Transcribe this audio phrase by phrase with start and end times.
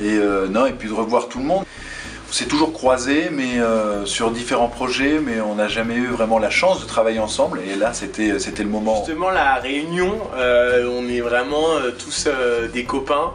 [0.00, 0.18] Et
[0.50, 1.64] non, et puis de revoir tout le monde.
[2.28, 3.60] On s'est toujours croisés, mais
[4.04, 7.60] sur différents projets, mais on n'a jamais eu vraiment la chance de travailler ensemble.
[7.60, 8.96] Et là, c'était c'était le moment.
[8.96, 11.66] Justement, la réunion, on est vraiment
[11.98, 12.28] tous
[12.72, 13.32] des copains.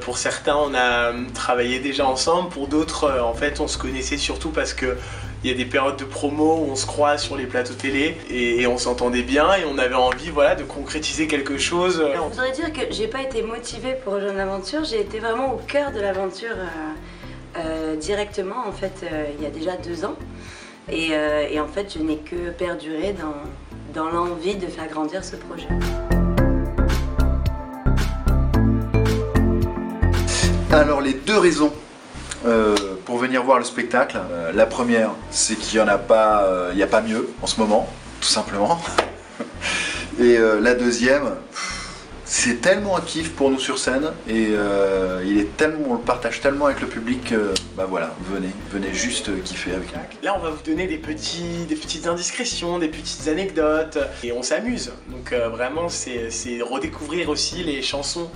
[0.00, 2.48] Pour certains, on a travaillé déjà ensemble.
[2.48, 4.96] Pour d'autres, en fait, on se connaissait surtout parce que
[5.44, 8.16] il y a des périodes de promo où on se croise sur les plateaux télé
[8.30, 12.04] et, on s'entendait bien et on avait envie voilà, de concrétiser quelque chose.
[12.14, 15.56] Je voudrais dire que j'ai pas été motivée pour rejoindre l'aventure, j'ai été vraiment au
[15.56, 20.14] cœur de l'aventure euh, euh, directement en fait euh, il y a déjà deux ans.
[20.90, 25.36] Et, et en fait je n'ai que perduré dans, dans l'envie de faire grandir ce
[25.36, 25.68] projet.
[30.72, 31.72] Alors les deux raisons
[32.44, 32.74] euh,
[33.04, 34.18] pour venir voir le spectacle.
[34.30, 37.46] Euh, la première, c'est qu'il n'y en a pas, euh, n'y a pas mieux en
[37.46, 37.88] ce moment,
[38.20, 38.80] tout simplement.
[40.20, 41.30] Et la deuxième,
[42.26, 44.50] c'est tellement un kiff pour nous sur scène et
[45.24, 48.92] il est tellement, on le partage tellement avec le public que, bah voilà, venez, venez
[48.92, 50.00] juste kiffer avec nous.
[50.22, 54.42] Là, on va vous donner des, petits, des petites indiscrétions, des petites anecdotes et on
[54.42, 54.92] s'amuse.
[55.08, 58.30] Donc vraiment, c'est redécouvrir aussi les chansons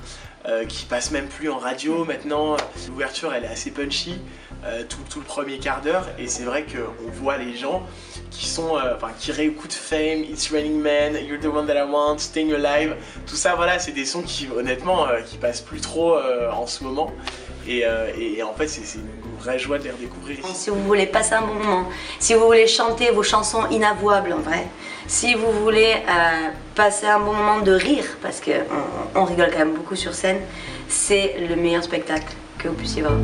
[0.69, 2.57] qui passe même plus en radio maintenant.
[2.89, 4.21] L'ouverture elle est assez punchy
[4.65, 7.85] euh, tout, le premier quart d'heure et c'est vrai qu'on voit les gens
[8.31, 11.89] qui sont, euh, enfin qui réécoutent Fame, It's Raining Man, You're the One That I
[11.89, 12.97] Want, Staying Alive.
[13.27, 17.13] Tout ça voilà c'est des sons qui honnêtement qui passent plus trop en ce moment.
[17.69, 17.85] Et,
[18.43, 20.39] en fait, c'est une vraie joie de les redécouvrir.
[20.55, 21.89] Si vous voulez passer un bon moment,
[22.21, 24.67] si vous voulez chanter vos chansons inavouables en vrai,
[25.09, 29.59] si vous voulez euh, passer un bon moment de rire, parce qu'on on rigole quand
[29.59, 30.39] même beaucoup sur scène,
[30.89, 33.15] c'est le meilleur spectacle que vous puissiez voir.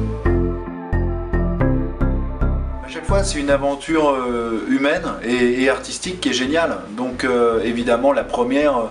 [2.85, 6.79] À chaque fois, c'est une aventure euh, humaine et, artistique qui est géniale.
[6.91, 8.91] Donc, euh, évidemment, la première,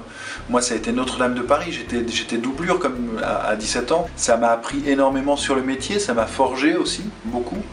[0.50, 1.72] moi, ça a été Notre-Dame de Paris.
[2.08, 4.10] J'étais doublure comme à, à 17 ans.
[4.16, 7.64] Ça m'a appris énormément sur le métier, ça m'a forgé aussi beaucoup.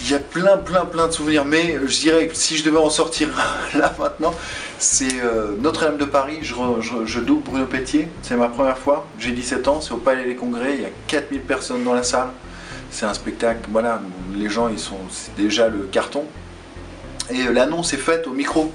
[0.00, 2.78] Il y a plein, plein, plein de souvenirs, mais je dirais que si je devais
[2.78, 3.28] en sortir
[3.74, 4.32] là maintenant,
[4.78, 6.38] c'est euh, Notre-Dame de Paris.
[6.42, 9.06] Je, double Bruno Pétier, c'est ma première fois.
[9.18, 12.04] J'ai 17 ans, c'est au Palais des Congrès, il y a 4000 personnes dans la
[12.04, 12.28] salle.
[12.90, 14.00] C'est un spectacle, voilà,
[14.34, 16.24] les gens, ils sont, c'est déjà le carton.
[17.30, 18.72] Et euh, l'annonce est faite au micro.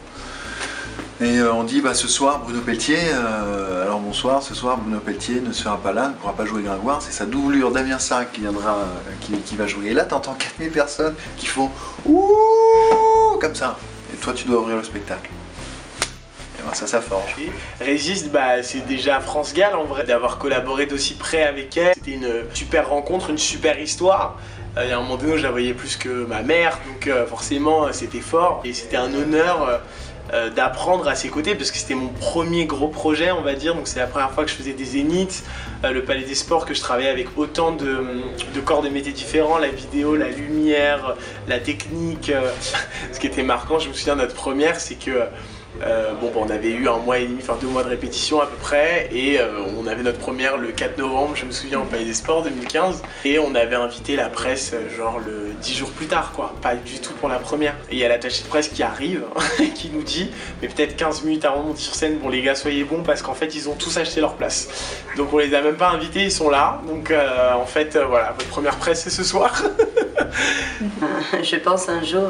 [1.21, 4.99] Et euh, on dit bah, ce soir Bruno Pelletier, euh, alors bonsoir, ce soir Bruno
[4.99, 8.31] Pelletier ne sera pas là, ne pourra pas jouer Gringoire, c'est sa doublure Damien Sark
[8.33, 9.89] qui viendra, euh, qui, va jouer.
[9.89, 11.69] Et là t'entends 4000 personnes qui font
[12.05, 13.77] ouh comme ça.
[14.11, 15.29] Et toi tu dois ouvrir le spectacle.
[16.57, 17.35] Et ben, ça, ça forge.
[17.79, 21.93] Résiste, bah, c'est déjà France Gall en vrai, d'avoir collaboré d'aussi près avec elle.
[21.93, 24.39] C'était une super rencontre, une super histoire.
[24.81, 27.93] Il y a un moment donné je la voyais plus que ma mère, donc forcément
[27.93, 28.61] c'était fort.
[28.65, 29.81] Et c'était un honneur
[30.33, 33.75] euh, d'apprendre à ses côtés parce que c'était mon premier gros projet on va dire.
[33.75, 35.43] Donc c'est la première fois que je faisais des zéniths
[35.83, 38.23] euh, le palais des sports que je travaillais avec autant de,
[38.65, 41.15] corps de métiers différents la vidéo la lumière
[41.47, 42.49] la technique euh,
[43.11, 45.11] ce qui était marquant je me souviens de notre première c'est que
[45.81, 48.45] euh, bon, on avait eu un mois et demi, enfin deux mois de répétition à
[48.45, 51.85] peu près, et euh, on avait notre première le 4 novembre, je me souviens, au
[51.85, 55.89] Palais des Sports 2015, et on avait invité la presse euh, genre le 10 jours
[55.89, 57.73] plus tard, quoi, pas du tout pour la première.
[57.89, 59.23] Et il y a l'attaché de presse qui arrive,
[59.59, 60.29] et qui nous dit,
[60.61, 63.23] mais peut-être 15 minutes avant de monter sur scène, bon les gars, soyez bons, parce
[63.23, 64.69] qu'en fait, ils ont tous acheté leur place.
[65.17, 68.49] Donc on les a même pas invités, ils sont là, donc en fait, voilà, votre
[68.49, 69.63] première presse c'est ce soir.
[71.43, 72.29] je pense un jour,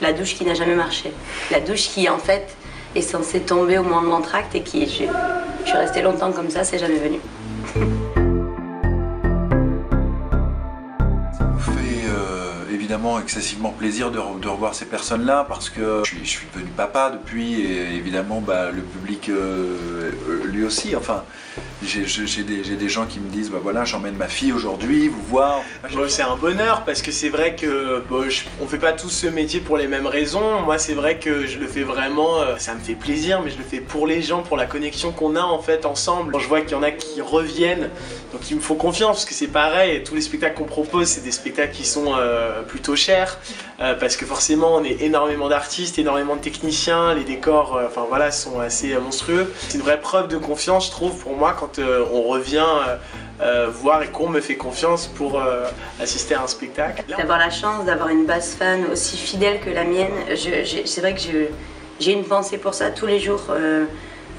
[0.00, 1.12] la douche qui n'a jamais marché.
[1.50, 2.56] La douche qui, en fait,
[2.94, 5.04] est censé tomber au moment de l'entracte et qui, je,
[5.64, 7.18] je suis restée longtemps comme ça, c'est jamais venu.
[12.92, 17.94] évidemment excessivement plaisir de, revoir ces personnes-là parce que je suis, devenu papa depuis et
[17.94, 20.94] évidemment bah, le public euh, euh, lui aussi.
[20.94, 21.24] Enfin,
[21.84, 22.42] j'ai
[22.76, 25.62] des, gens qui me disent bah voilà, j'emmène ma fille aujourd'hui, vous voir.
[26.08, 28.24] c'est un bonheur parce que c'est vrai que bon,
[28.60, 30.60] on fait pas tous ce métier pour les mêmes raisons.
[30.62, 33.58] Moi, c'est vrai que je le fais vraiment, euh, ça me fait plaisir, mais je
[33.58, 36.32] le fais pour les gens, pour la connexion qu'on a en fait ensemble.
[36.32, 37.90] Quand je vois qu'il y en a qui reviennent,
[38.32, 40.02] donc ils me font confiance parce que c'est pareil.
[40.04, 42.12] Tous les spectacles qu'on propose, c'est des spectacles qui sont
[42.68, 43.38] plutôt cher
[43.82, 48.04] euh, parce que forcément on est énormément d'artistes, énormément de techniciens, les décors euh, enfin
[48.08, 49.52] voilà sont assez euh, monstrueux.
[49.68, 52.66] C'est une vraie preuve de confiance je trouve pour moi quand on revient
[53.70, 55.40] voir et qu'on me fait confiance pour
[56.00, 57.04] assister à un spectacle.
[57.16, 61.20] D'avoir la chance d'avoir une base fan aussi fidèle que la mienne, c'est vrai que
[62.00, 63.42] j'ai une pensée pour ça tous les jours.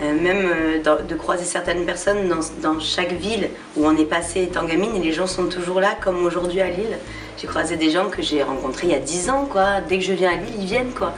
[0.02, 0.50] même
[0.84, 5.00] de croiser certaines personnes dans, dans, chaque ville où on est passé étant gamine et
[5.00, 6.98] les gens sont toujours là, comme aujourd'hui à Lille.
[7.38, 9.82] J'ai croisé des gens que j'ai rencontrés il y a 10 ans, quoi.
[9.82, 11.14] Dès que je viens à Lille, ils viennent, quoi.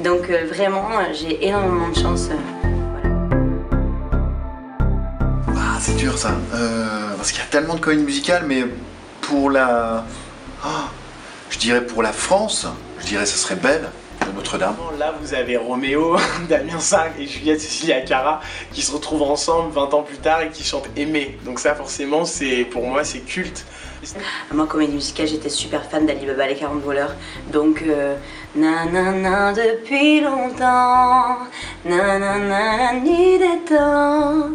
[0.00, 2.28] Donc euh, vraiment, j'ai énormément de chance.
[5.86, 6.18] C'est dur.
[6.18, 8.64] ça Euh, Parce qu'il y a tellement de comédies musicales, mais
[9.20, 10.04] pour la.
[10.64, 10.88] Ah,
[11.50, 12.66] je dirais pour la France,
[13.00, 13.88] je dirais ce serait Belle
[14.26, 14.74] de Notre-Dame.
[14.98, 16.16] Là, vous avez Roméo,
[16.48, 18.40] Damien Sargue et Juliette Cecilia Cara
[18.72, 21.38] qui se retrouvent ensemble 20 ans plus tard et qui chantent Aimer.
[21.44, 23.64] Donc ça, forcément, c'est pour moi, c'est culte.
[24.52, 27.14] Moi, comédie musicale, j'étais super fan d'Ali Baba les 40 voleurs.
[27.52, 28.16] Donc, euh,
[28.56, 31.38] nanana depuis longtemps,
[31.84, 34.50] nanana la nuit des temps.